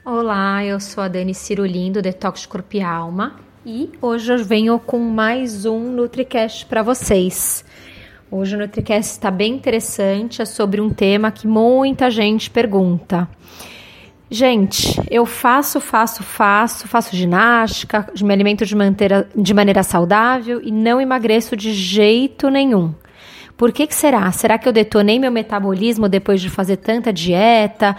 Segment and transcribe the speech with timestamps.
[0.04, 4.44] Olá, eu sou a Dani Cirulim do Detox de Corpo e Alma e hoje eu
[4.44, 7.64] venho com mais um NutriCast para vocês.
[8.32, 13.30] Hoje o NutriCast está bem interessante, é sobre um tema que muita gente pergunta.
[14.34, 20.72] Gente, eu faço, faço, faço, faço ginástica, me alimento de, manter, de maneira saudável e
[20.72, 22.94] não emagreço de jeito nenhum.
[23.62, 24.32] Por que, que será?
[24.32, 27.96] Será que eu detonei meu metabolismo depois de fazer tanta dieta?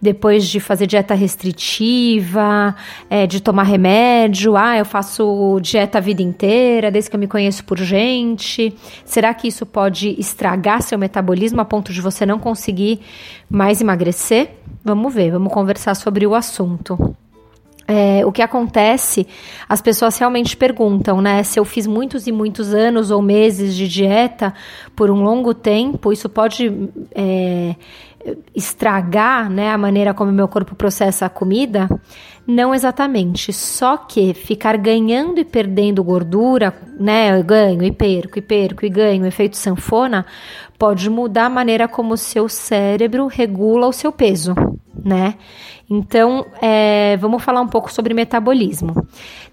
[0.00, 2.76] depois de fazer dieta restritiva,
[3.10, 4.56] é, de tomar remédio.
[4.56, 8.72] Ah, eu faço dieta a vida inteira, desde que eu me conheço por gente.
[9.04, 13.00] Será que isso pode estragar seu metabolismo a ponto de você não conseguir
[13.50, 14.50] mais emagrecer?
[14.84, 17.16] Vamos ver, vamos conversar sobre o assunto.
[17.90, 19.26] É, o que acontece,
[19.66, 21.42] as pessoas realmente perguntam, né?
[21.42, 24.52] Se eu fiz muitos e muitos anos ou meses de dieta
[24.94, 26.70] por um longo tempo, isso pode
[27.14, 27.74] é,
[28.54, 31.88] estragar né, a maneira como meu corpo processa a comida?
[32.46, 33.52] Não exatamente.
[33.52, 37.38] Só que ficar ganhando e perdendo gordura, né?
[37.38, 40.24] Eu ganho e perco, e perco e ganho, efeito sanfona,
[40.78, 44.54] pode mudar a maneira como o seu cérebro regula o seu peso,
[45.04, 45.34] né?
[45.90, 48.94] Então, é, vamos falar um pouco sobre metabolismo.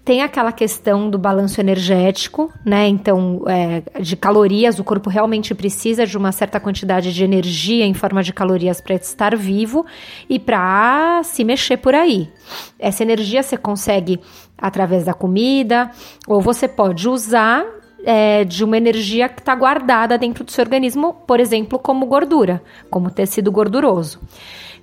[0.06, 2.86] Tem aquela questão do balanço energético, né?
[2.86, 7.92] Então, é, de calorias, o corpo realmente precisa de uma certa quantidade de energia em
[7.92, 9.84] forma de calorias para estar vivo
[10.30, 12.30] e para se mexer por aí.
[12.78, 14.20] Essa energia você consegue
[14.56, 15.90] através da comida,
[16.28, 17.66] ou você pode usar
[18.04, 22.62] é, de uma energia que está guardada dentro do seu organismo, por exemplo, como gordura,
[22.88, 24.20] como tecido gorduroso.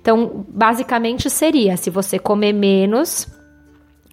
[0.02, 3.26] Então, basicamente seria: se você comer menos,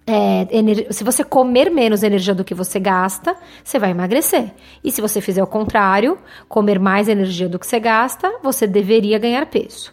[0.06, 0.46] é,
[0.90, 4.52] se você comer menos energia do que você gasta, você vai emagrecer.
[4.82, 6.18] E se você fizer o contrário,
[6.48, 9.92] comer mais energia do que você gasta, você deveria ganhar peso.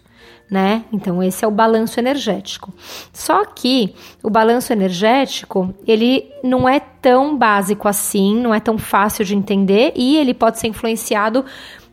[0.49, 0.83] Né?
[0.91, 2.73] Então esse é o balanço energético.
[3.13, 3.93] Só que
[4.23, 9.93] o balanço energético, ele não é tão básico assim, não é tão fácil de entender
[9.95, 11.45] e ele pode ser influenciado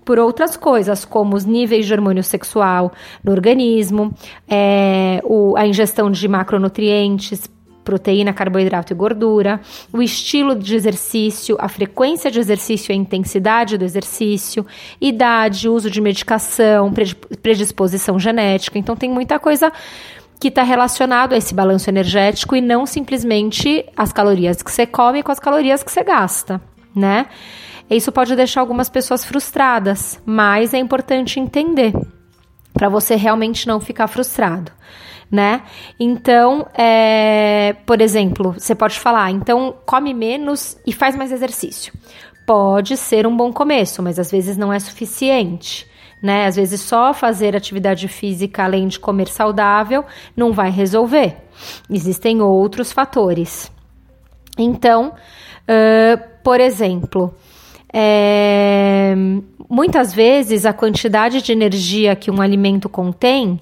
[0.06, 2.92] por outras coisas, como os níveis de hormônio sexual
[3.24, 4.14] no organismo,
[4.48, 7.50] é, o, a ingestão de macronutrientes,
[7.86, 9.60] proteína, carboidrato e gordura,
[9.92, 14.66] o estilo de exercício, a frequência de exercício e a intensidade do exercício,
[15.00, 16.92] idade, uso de medicação,
[17.40, 18.76] predisposição genética.
[18.76, 19.72] Então, tem muita coisa
[20.40, 25.22] que está relacionado a esse balanço energético e não simplesmente as calorias que você come
[25.22, 26.60] com as calorias que você gasta,
[26.94, 27.26] né?
[27.88, 31.94] Isso pode deixar algumas pessoas frustradas, mas é importante entender
[32.74, 34.72] para você realmente não ficar frustrado,
[35.30, 35.62] né?
[35.98, 41.92] Então, é, por exemplo, você pode falar, então come menos e faz mais exercício.
[42.46, 45.86] Pode ser um bom começo, mas às vezes não é suficiente.
[46.22, 46.46] Né?
[46.46, 50.04] Às vezes só fazer atividade física além de comer saudável
[50.34, 51.36] não vai resolver.
[51.90, 53.70] Existem outros fatores.
[54.56, 57.34] Então, uh, por exemplo,
[57.92, 59.14] é,
[59.68, 63.60] muitas vezes a quantidade de energia que um alimento contém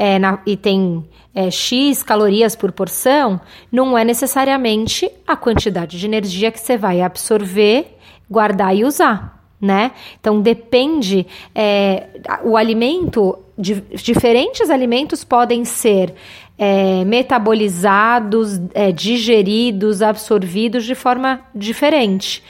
[0.00, 3.38] é, na, e tem é, X calorias por porção,
[3.70, 9.38] não é necessariamente a quantidade de energia que você vai absorver, guardar e usar.
[9.60, 9.92] Né?
[10.18, 12.06] Então depende é,
[12.42, 16.14] o alimento, de, diferentes alimentos podem ser
[16.56, 22.42] é, metabolizados, é, digeridos, absorvidos de forma diferente.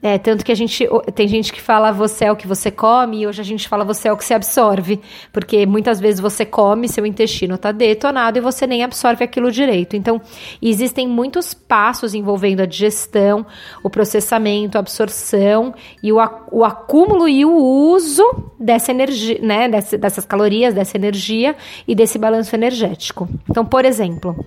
[0.00, 3.22] É, tanto que a gente tem gente que fala você é o que você come
[3.22, 5.00] e hoje a gente fala você é o que se absorve,
[5.32, 9.96] porque muitas vezes você come, seu intestino está detonado e você nem absorve aquilo direito.
[9.96, 10.20] Então,
[10.62, 13.44] existem muitos passos envolvendo a digestão,
[13.82, 16.18] o processamento, a absorção e o,
[16.52, 18.22] o acúmulo e o uso
[18.58, 21.56] dessa energia, né, dessas calorias, dessa energia
[21.88, 23.28] e desse balanço energético.
[23.50, 24.46] Então, por exemplo,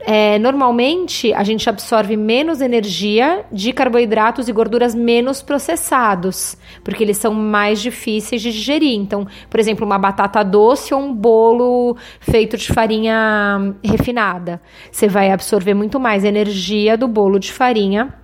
[0.00, 7.18] é, normalmente a gente absorve menos energia de carboidratos e gorduras menos processados, porque eles
[7.18, 8.94] são mais difíceis de digerir.
[8.94, 15.30] Então, por exemplo, uma batata doce ou um bolo feito de farinha refinada, você vai
[15.30, 18.14] absorver muito mais energia do bolo de farinha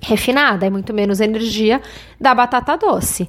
[0.00, 1.80] refinada, é muito menos energia
[2.20, 3.28] da batata doce.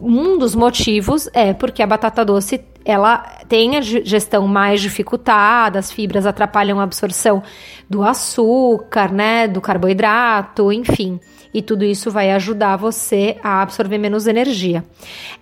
[0.00, 3.18] Um dos motivos é porque a batata doce ela
[3.48, 7.42] tem a gestão mais dificultada, as fibras atrapalham a absorção
[7.88, 11.20] do açúcar, né, do carboidrato, enfim.
[11.52, 14.84] E tudo isso vai ajudar você a absorver menos energia.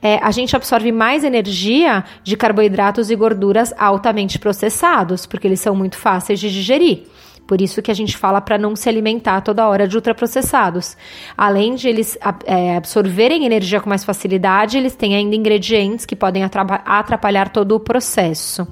[0.00, 5.76] É, a gente absorve mais energia de carboidratos e gorduras altamente processados, porque eles são
[5.76, 7.02] muito fáceis de digerir.
[7.48, 10.94] Por isso que a gente fala para não se alimentar toda hora de ultraprocessados.
[11.34, 16.44] Além de eles é, absorverem energia com mais facilidade, eles têm ainda ingredientes que podem
[16.44, 18.68] atrapalhar todo o processo.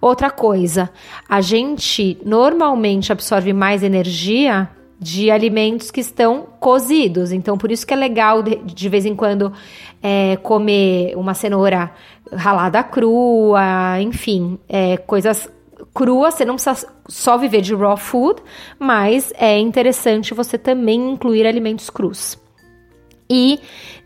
[0.00, 0.90] Outra coisa,
[1.28, 7.30] a gente normalmente absorve mais energia de alimentos que estão cozidos.
[7.30, 9.52] Então, por isso que é legal de, de vez em quando
[10.02, 11.92] é, comer uma cenoura
[12.32, 15.48] ralada crua, enfim, é, coisas
[15.94, 18.42] crua, você não precisa só viver de raw food,
[18.78, 22.41] mas é interessante você também incluir alimentos crus.
[23.32, 23.60] E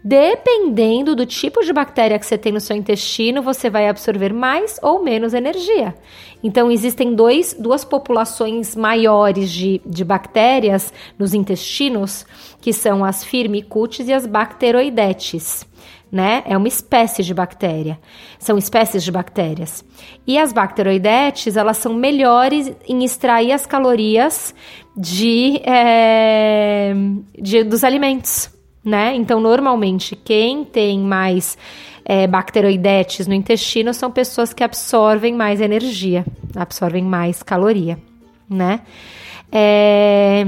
[0.04, 4.78] dependendo do tipo de bactéria que você tem no seu intestino, você vai absorver mais
[4.80, 5.96] ou menos energia.
[6.44, 12.24] Então, existem dois, duas populações maiores de, de bactérias nos intestinos,
[12.60, 15.66] que são as firmicutes e as bacteroidetes
[16.10, 16.44] né?
[16.46, 17.98] É uma espécie de bactéria.
[18.38, 19.84] São espécies de bactérias.
[20.26, 24.54] E as bacteroidetes, elas são melhores em extrair as calorias
[24.96, 26.94] de, é,
[27.38, 28.48] de dos alimentos,
[28.86, 29.16] né?
[29.16, 31.58] Então, normalmente, quem tem mais
[32.04, 36.24] é, bacteroidetes no intestino são pessoas que absorvem mais energia,
[36.54, 37.98] absorvem mais caloria,
[38.48, 38.82] né?
[39.50, 40.46] É,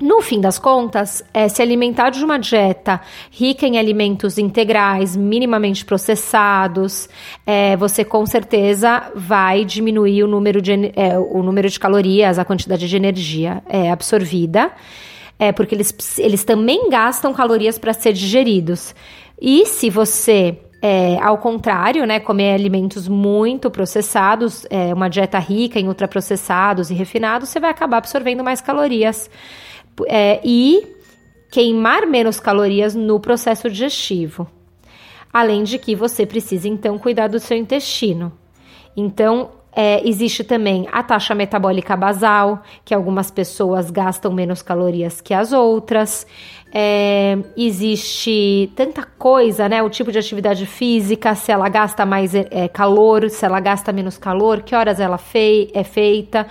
[0.00, 3.00] no fim das contas, é, se alimentar de uma dieta
[3.30, 7.08] rica em alimentos integrais, minimamente processados,
[7.46, 12.44] é, você com certeza vai diminuir o número de, é, o número de calorias, a
[12.44, 14.72] quantidade de energia é, absorvida,
[15.42, 18.94] é, porque eles, eles também gastam calorias para ser digeridos.
[19.40, 25.80] E se você é, ao contrário, né, comer alimentos muito processados, é, uma dieta rica
[25.80, 29.28] em ultraprocessados e refinados, você vai acabar absorvendo mais calorias
[30.06, 30.86] é, e
[31.50, 34.46] queimar menos calorias no processo digestivo.
[35.32, 38.32] Além de que você precisa então cuidar do seu intestino.
[38.96, 45.32] Então, é, existe também a taxa metabólica basal, que algumas pessoas gastam menos calorias que
[45.32, 46.26] as outras.
[46.74, 49.82] É, existe tanta coisa, né?
[49.82, 54.16] O tipo de atividade física, se ela gasta mais é, calor, se ela gasta menos
[54.16, 56.46] calor, que horas ela fei é feita.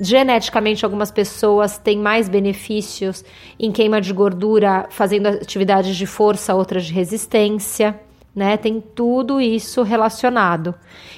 [0.00, 3.24] Geneticamente, algumas pessoas têm mais benefícios
[3.58, 8.00] em queima de gordura fazendo atividades de força, outras de resistência,
[8.34, 8.56] né?
[8.56, 10.74] Tem tudo isso relacionado.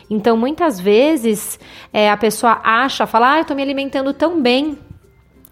[0.09, 1.59] Então, muitas vezes,
[1.93, 4.79] é, a pessoa acha, fala, ah, eu tô me alimentando tão bem,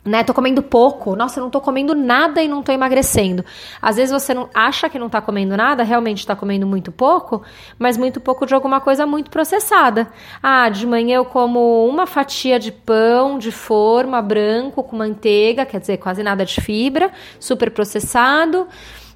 [0.04, 0.24] né?
[0.24, 1.14] Tô comendo pouco.
[1.14, 3.44] Nossa, eu não tô comendo nada e não tô emagrecendo.
[3.80, 7.42] Às vezes você não acha que não tá comendo nada, realmente tá comendo muito pouco,
[7.78, 10.08] mas muito pouco de alguma coisa muito processada.
[10.42, 15.80] Ah, de manhã eu como uma fatia de pão de forma branco com manteiga, quer
[15.80, 18.66] dizer, quase nada de fibra, super processado.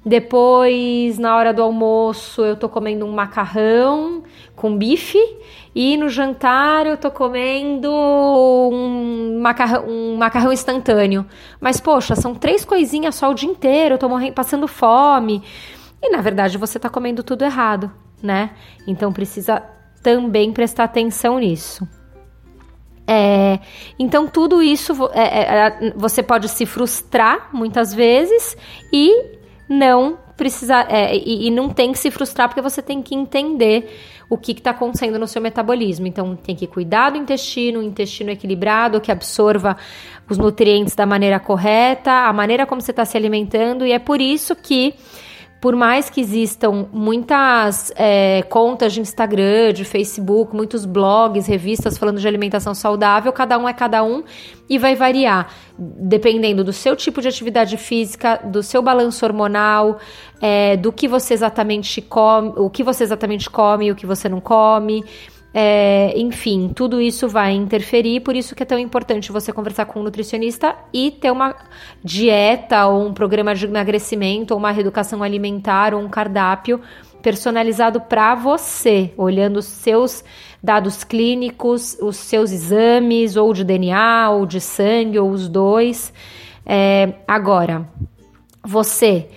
[0.05, 4.21] Depois, na hora do almoço, eu tô comendo um macarrão
[4.55, 5.17] com bife.
[5.73, 11.25] E no jantar eu tô comendo um macarrão, um macarrão instantâneo.
[11.59, 15.43] Mas, poxa, são três coisinhas só o dia inteiro, eu tô morrendo, passando fome.
[16.01, 18.51] E na verdade você tá comendo tudo errado, né?
[18.87, 19.63] Então precisa
[20.03, 21.85] também prestar atenção nisso.
[23.07, 23.59] É,
[23.99, 28.57] então, tudo isso é, é, é você pode se frustrar muitas vezes
[28.91, 29.35] e
[29.67, 33.89] não precisar é, e, e, não tem que se frustrar porque você tem que entender
[34.29, 36.07] o que está acontecendo no seu metabolismo.
[36.07, 39.77] Então tem que cuidar do intestino, o intestino equilibrado, que absorva
[40.29, 44.19] os nutrientes da maneira correta, a maneira como você está se alimentando, e é por
[44.19, 44.93] isso que
[45.61, 52.19] por mais que existam muitas é, contas de Instagram, de Facebook, muitos blogs, revistas falando
[52.19, 54.23] de alimentação saudável, cada um é cada um
[54.69, 59.99] e vai variar dependendo do seu tipo de atividade física, do seu balanço hormonal,
[60.41, 64.29] é, do que você exatamente come, o que você exatamente come e o que você
[64.29, 65.03] não come.
[65.57, 70.01] É, enfim, tudo isso vai interferir, por isso que é tão importante você conversar com
[70.01, 71.55] um nutricionista e ter uma
[72.03, 76.81] dieta ou um programa de emagrecimento ou uma reeducação alimentar ou um cardápio
[77.21, 80.25] personalizado para você, olhando os seus
[80.61, 86.11] dados clínicos, os seus exames, ou de DNA, ou de sangue, ou os dois.
[86.65, 87.87] É, agora,
[88.61, 89.29] você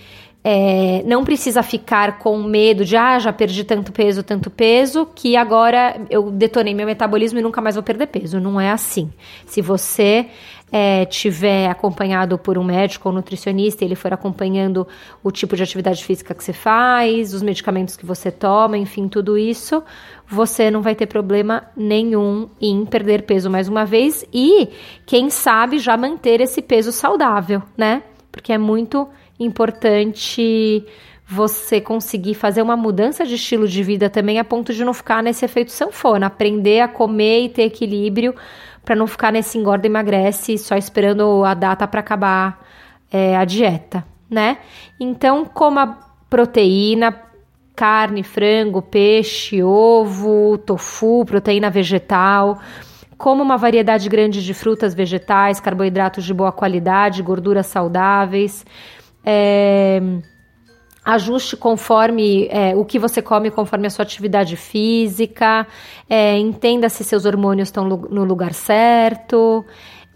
[0.43, 5.35] é, não precisa ficar com medo de, ah, já perdi tanto peso, tanto peso, que
[5.35, 8.39] agora eu detonei meu metabolismo e nunca mais vou perder peso.
[8.39, 9.11] Não é assim.
[9.45, 10.27] Se você
[10.71, 14.87] é, tiver acompanhado por um médico ou nutricionista, ele for acompanhando
[15.21, 19.37] o tipo de atividade física que você faz, os medicamentos que você toma, enfim, tudo
[19.37, 19.83] isso,
[20.25, 24.69] você não vai ter problema nenhum em perder peso mais uma vez e,
[25.05, 28.03] quem sabe, já manter esse peso saudável, né?
[28.31, 30.85] Porque é muito importante
[31.25, 35.21] você conseguir fazer uma mudança de estilo de vida também a ponto de não ficar
[35.21, 38.33] nesse efeito sanfona, aprender a comer e ter equilíbrio
[38.83, 42.65] para não ficar nesse engorda e emagrece só esperando a data para acabar
[43.11, 44.57] é, a dieta, né?
[44.99, 47.15] Então, coma proteína,
[47.75, 52.59] carne, frango, peixe, ovo, tofu, proteína vegetal.
[53.17, 58.65] Coma uma variedade grande de frutas, vegetais, carboidratos de boa qualidade, gorduras saudáveis.
[59.31, 60.01] É,
[61.05, 65.67] ajuste conforme é, o que você come, conforme a sua atividade física,
[66.09, 69.63] é, entenda se seus hormônios estão no lugar certo,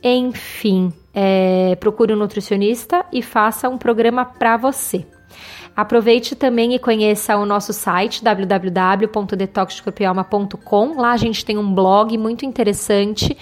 [0.03, 5.05] enfim, é, procure um nutricionista e faça um programa para você.
[5.75, 11.01] Aproveite também e conheça o nosso site www.detoxcorpialma.com.
[11.01, 13.35] Lá a gente tem um blog muito interessante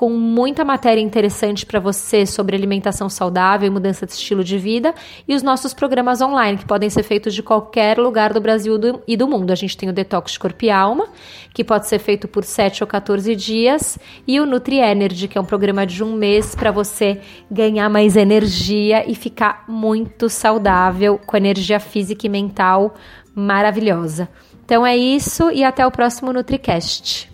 [0.00, 4.94] com muita matéria interessante para você sobre alimentação saudável e mudança de estilo de vida
[5.28, 9.14] e os nossos programas online que podem ser feitos de qualquer lugar do Brasil e
[9.14, 9.50] do mundo.
[9.50, 11.06] A gente tem o Detox Corpo e Alma,
[11.52, 15.40] que pode ser feito por 7 ou 14 dias, e o Nutri Energy, que é
[15.40, 17.20] um programa de um mês para você
[17.50, 22.96] ganhar mais energia e ficar muito saudável com energia física e mental
[23.32, 24.28] maravilhosa.
[24.64, 27.29] Então é isso e até o próximo NutriCast.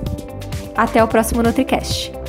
[0.76, 2.21] Até o próximo NutriCast.